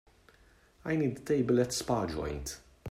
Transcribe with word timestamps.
I 0.83 0.95
need 0.95 1.17
a 1.17 1.19
table 1.19 1.59
at 1.61 1.73
spa 1.73 2.07
joint 2.07 2.59